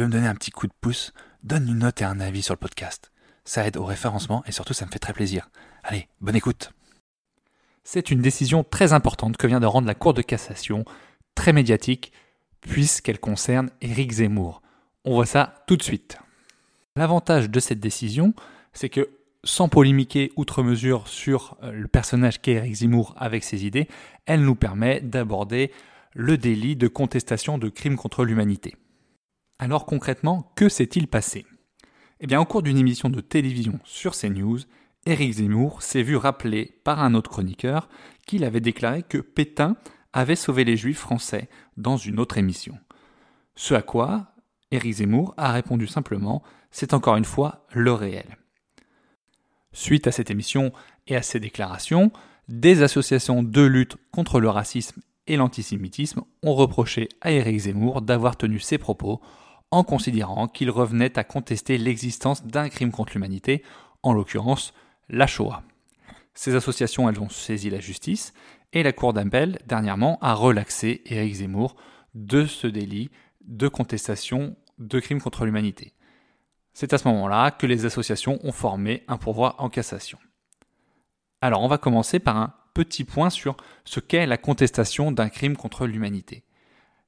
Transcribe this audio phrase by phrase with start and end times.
[0.00, 1.12] Veux me donner un petit coup de pouce,
[1.42, 3.10] donne une note et un avis sur le podcast.
[3.44, 5.48] Ça aide au référencement et surtout ça me fait très plaisir.
[5.82, 6.72] Allez, bonne écoute.
[7.84, 10.84] C'est une décision très importante que vient de rendre la Cour de cassation,
[11.34, 12.12] très médiatique,
[12.60, 14.60] puisqu'elle concerne Éric Zemmour.
[15.04, 16.18] On voit ça tout de suite.
[16.96, 18.34] L'avantage de cette décision,
[18.74, 19.08] c'est que
[19.44, 23.88] sans polémiquer outre mesure sur euh, le personnage qu'est Éric Zemmour avec ses idées,
[24.26, 25.72] elle nous permet d'aborder
[26.12, 28.74] le délit de contestation de crimes contre l'humanité.
[29.58, 31.44] Alors concrètement, que s'est-il passé?
[32.20, 34.60] Eh bien, au cours d'une émission de télévision sur CNews,
[35.04, 37.88] Éric Zemmour s'est vu rappeler par un autre chroniqueur
[38.26, 39.76] qu'il avait déclaré que Pétain
[40.12, 42.78] avait sauvé les juifs français dans une autre émission.
[43.56, 44.32] Ce à quoi
[44.70, 48.36] Éric Zemmour a répondu simplement c'est encore une fois le réel.
[49.72, 50.72] Suite à cette émission
[51.06, 52.12] et à ces déclarations,
[52.48, 58.36] des associations de lutte contre le racisme et l'antisémitisme ont reproché à Éric Zemmour d'avoir
[58.36, 59.20] tenu ces propos
[59.70, 63.62] en considérant qu'il revenait à contester l'existence d'un crime contre l'humanité,
[64.02, 64.72] en l'occurrence
[65.08, 65.62] la Shoah.
[66.34, 68.32] Ces associations, elles ont saisi la justice
[68.72, 71.76] et la Cour d'appel, dernièrement, a relaxé Éric Zemmour
[72.14, 73.10] de ce délit
[73.42, 75.94] de contestation de crimes contre l'humanité.
[76.72, 80.18] C'est à ce moment-là que les associations ont formé un pourvoi en cassation.
[81.40, 85.56] Alors on va commencer par un petit point sur ce qu'est la contestation d'un crime
[85.56, 86.44] contre l'humanité.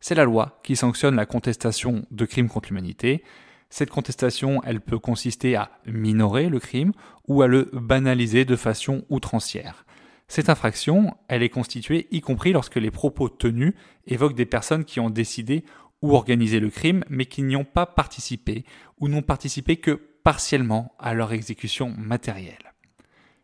[0.00, 3.22] C'est la loi qui sanctionne la contestation de crimes contre l'humanité.
[3.68, 6.92] Cette contestation, elle peut consister à minorer le crime
[7.28, 9.84] ou à le banaliser de façon outrancière.
[10.26, 13.74] Cette infraction, elle est constituée y compris lorsque les propos tenus
[14.06, 15.64] évoquent des personnes qui ont décidé
[16.00, 18.64] ou organisé le crime mais qui n'y ont pas participé
[19.00, 22.72] ou n'ont participé que partiellement à leur exécution matérielle.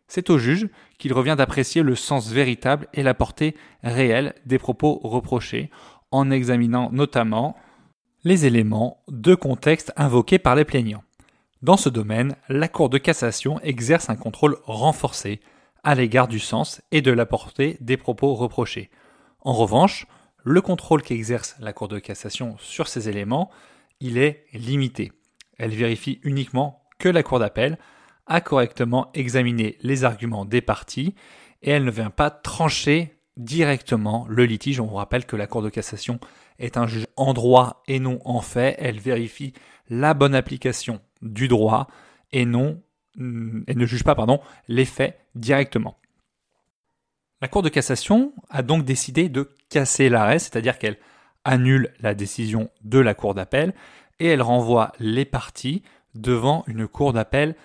[0.07, 4.99] C'est au juge qu'il revient d'apprécier le sens véritable et la portée réelle des propos
[5.03, 5.69] reprochés
[6.11, 7.55] en examinant notamment
[8.23, 11.03] les éléments de contexte invoqués par les plaignants.
[11.61, 15.39] Dans ce domaine, la Cour de cassation exerce un contrôle renforcé
[15.83, 18.89] à l'égard du sens et de la portée des propos reprochés.
[19.41, 20.05] En revanche,
[20.43, 23.49] le contrôle qu'exerce la Cour de cassation sur ces éléments,
[23.99, 25.11] il est limité.
[25.57, 27.77] Elle vérifie uniquement que la Cour d'appel
[28.27, 31.15] a correctement examiné les arguments des parties
[31.63, 34.79] et elle ne vient pas trancher directement le litige.
[34.79, 36.19] On vous rappelle que la Cour de cassation
[36.59, 38.75] est un juge en droit et non en fait.
[38.79, 39.53] Elle vérifie
[39.89, 41.87] la bonne application du droit
[42.31, 42.81] et non
[43.19, 45.97] elle ne juge pas pardon, les faits directement.
[47.41, 50.97] La Cour de cassation a donc décidé de casser l'arrêt, c'est-à-dire qu'elle
[51.43, 53.73] annule la décision de la Cour d'appel
[54.19, 55.83] et elle renvoie les parties
[56.15, 57.55] devant une Cour d'appel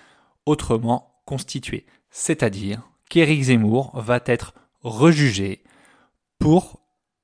[0.45, 1.85] autrement constituée.
[2.09, 5.63] C'est-à-dire qu'Éric Zemmour va être rejugé
[6.39, 6.81] pour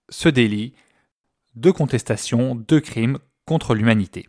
[0.10, 0.74] ce délit
[1.56, 4.28] de contestation de crimes contre l'humanité.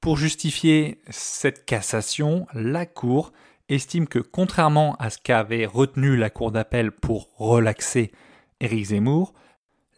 [0.00, 3.32] Pour justifier cette cassation, la Cour
[3.68, 8.12] estime que contrairement à ce qu'avait retenu la Cour d'appel pour relaxer
[8.60, 9.34] Éric Zemmour,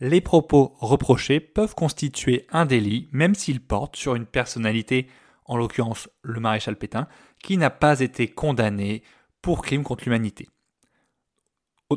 [0.01, 5.07] les propos reprochés peuvent constituer un délit même s'ils portent sur une personnalité,
[5.45, 7.07] en l'occurrence le maréchal Pétain,
[7.43, 9.03] qui n'a pas été condamné
[9.43, 10.49] pour crime contre l'humanité.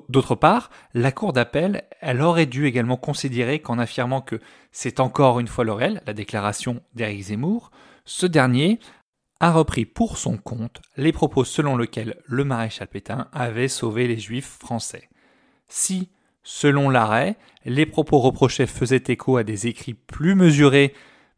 [0.09, 4.39] D'autre part, la Cour d'appel, elle aurait dû également considérer qu'en affirmant que
[4.71, 5.73] c'est encore une fois le
[6.05, 7.69] la déclaration d'Éric Zemmour,
[8.05, 8.79] ce dernier
[9.39, 14.17] a repris pour son compte les propos selon lesquels le maréchal Pétain avait sauvé les
[14.17, 15.09] juifs français.
[15.67, 16.09] Si,
[16.43, 17.35] selon l'arrêt,
[17.65, 20.93] les propos reprochés faisaient écho à des écrits plus mesurés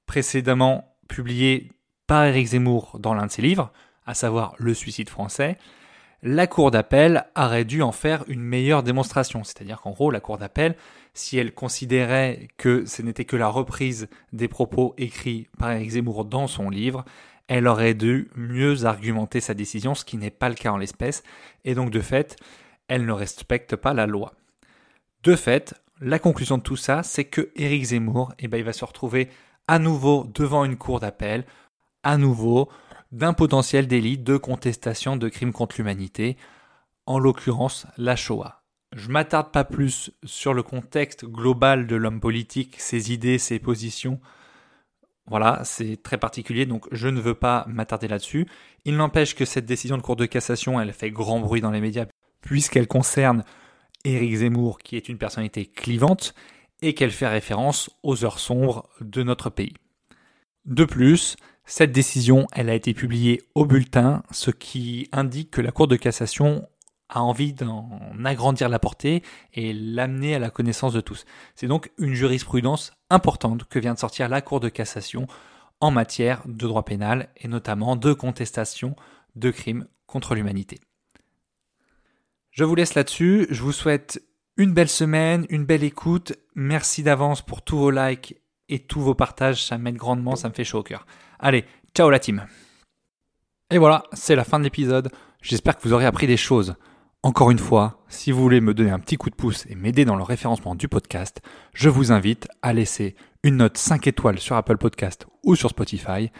[0.05, 1.71] précédemment publiés
[2.07, 3.71] par Éric Zemmour dans l'un de ses livres,
[4.05, 5.57] à savoir Le suicide français,
[6.27, 9.43] la Cour d'appel aurait dû en faire une meilleure démonstration.
[9.43, 10.75] C'est-à-dire qu'en gros, la Cour d'appel,
[11.13, 16.25] si elle considérait que ce n'était que la reprise des propos écrits par Éric Zemmour
[16.25, 17.05] dans son livre,
[17.47, 21.21] elle aurait dû mieux argumenter sa décision, ce qui n'est pas le cas en l'espèce,
[21.63, 22.37] et donc de fait,
[22.87, 24.33] elle ne respecte pas la loi.
[25.21, 28.73] De fait, la conclusion de tout ça, c'est que Éric Zemmour, eh ben, il va
[28.73, 29.29] se retrouver
[29.67, 31.45] à nouveau devant une cour d'appel,
[32.01, 32.67] à nouveau
[33.11, 36.37] d'un potentiel délit de contestation de crimes contre l'humanité,
[37.05, 38.63] en l'occurrence la Shoah.
[38.95, 44.19] Je m'attarde pas plus sur le contexte global de l'homme politique, ses idées, ses positions.
[45.27, 48.47] Voilà, c'est très particulier, donc je ne veux pas m'attarder là-dessus.
[48.85, 51.81] Il n'empêche que cette décision de Cour de cassation, elle fait grand bruit dans les
[51.81, 52.05] médias,
[52.41, 53.43] puisqu'elle concerne
[54.05, 56.33] Éric Zemmour, qui est une personnalité clivante,
[56.81, 59.73] et qu'elle fait référence aux heures sombres de notre pays.
[60.65, 61.35] De plus,
[61.65, 65.95] cette décision, elle a été publiée au bulletin, ce qui indique que la Cour de
[65.95, 66.67] cassation
[67.09, 67.89] a envie d'en
[68.23, 69.23] agrandir la portée
[69.53, 71.25] et l'amener à la connaissance de tous.
[71.55, 75.27] C'est donc une jurisprudence importante que vient de sortir la Cour de cassation
[75.79, 78.95] en matière de droit pénal et notamment de contestation
[79.35, 80.79] de crimes contre l'humanité.
[82.51, 84.23] Je vous laisse là-dessus, je vous souhaite
[84.57, 88.39] une belle semaine, une belle écoute, merci d'avance pour tous vos likes
[88.69, 91.05] et tous vos partages, ça m'aide grandement, ça me fait chaud au cœur.
[91.39, 92.45] Allez, ciao la team
[93.71, 95.11] Et voilà, c'est la fin de l'épisode,
[95.41, 96.75] j'espère que vous aurez appris des choses.
[97.23, 100.05] Encore une fois, si vous voulez me donner un petit coup de pouce et m'aider
[100.05, 101.41] dans le référencement du podcast,
[101.73, 106.31] je vous invite à laisser une note 5 étoiles sur Apple Podcast ou sur Spotify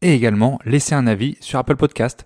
[0.00, 2.24] et également laisser un avis sur Apple Podcast.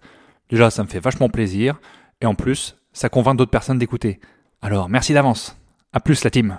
[0.51, 1.81] Déjà, ça me fait vachement plaisir
[2.21, 4.21] et en plus, ça convainc d'autres personnes d'écouter.
[4.61, 5.57] Alors, merci d'avance.
[5.95, 6.59] À plus la team.